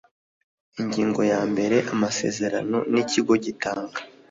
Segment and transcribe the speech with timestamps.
[0.79, 3.97] ingingo yambere amasezerano n ikigo gitanga